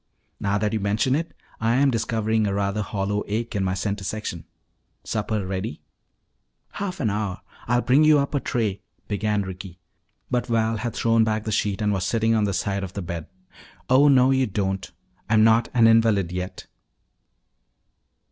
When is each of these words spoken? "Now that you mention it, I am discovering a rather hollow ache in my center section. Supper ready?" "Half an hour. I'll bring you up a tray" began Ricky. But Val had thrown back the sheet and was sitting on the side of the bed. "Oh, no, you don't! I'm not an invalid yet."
"Now 0.39 0.57
that 0.57 0.73
you 0.73 0.79
mention 0.79 1.13
it, 1.13 1.31
I 1.59 1.75
am 1.75 1.91
discovering 1.91 2.47
a 2.47 2.55
rather 2.55 2.81
hollow 2.81 3.23
ache 3.27 3.55
in 3.55 3.63
my 3.63 3.75
center 3.75 4.03
section. 4.03 4.45
Supper 5.03 5.45
ready?" 5.45 5.83
"Half 6.71 7.01
an 7.01 7.11
hour. 7.11 7.41
I'll 7.67 7.83
bring 7.83 8.03
you 8.03 8.17
up 8.17 8.33
a 8.33 8.39
tray" 8.39 8.81
began 9.07 9.43
Ricky. 9.43 9.79
But 10.31 10.47
Val 10.47 10.77
had 10.77 10.95
thrown 10.95 11.23
back 11.23 11.43
the 11.43 11.51
sheet 11.51 11.83
and 11.83 11.93
was 11.93 12.03
sitting 12.03 12.33
on 12.33 12.45
the 12.45 12.51
side 12.53 12.83
of 12.83 12.93
the 12.93 13.03
bed. 13.03 13.27
"Oh, 13.91 14.07
no, 14.07 14.31
you 14.31 14.47
don't! 14.47 14.91
I'm 15.29 15.43
not 15.43 15.69
an 15.71 15.85
invalid 15.85 16.31
yet." 16.31 16.65